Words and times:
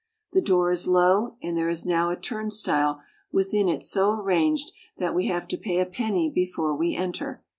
The 0.33 0.41
door 0.41 0.71
is 0.71 0.87
low, 0.87 1.35
and 1.43 1.55
there 1.55 1.69
is 1.69 1.85
now 1.85 2.09
a 2.09 2.15
turnstile 2.15 3.03
within 3.31 3.69
it 3.69 3.83
so 3.83 4.11
arranged 4.13 4.71
that 4.97 5.13
we 5.13 5.27
have 5.27 5.47
to 5.49 5.57
pay 5.59 5.77
a 5.79 5.85
penny 5.85 6.27
before 6.27 6.75
we 6.75 6.95
enter. 6.95 7.43